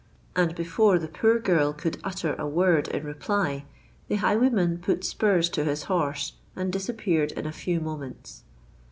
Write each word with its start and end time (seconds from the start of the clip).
"—And 0.35 0.55
before 0.55 0.97
the 0.97 1.07
poor 1.07 1.37
girl 1.37 1.73
could 1.73 1.99
utter 2.03 2.33
a 2.39 2.47
word 2.47 2.87
in 2.87 3.03
reply, 3.05 3.65
the 4.07 4.15
highwayman 4.15 4.79
put 4.79 5.03
spurs 5.03 5.47
to 5.49 5.63
his 5.63 5.83
horse, 5.83 6.33
and 6.55 6.73
disappeared 6.73 7.33
in 7.33 7.45
a 7.45 7.51
few 7.51 7.79
moments. 7.79 8.41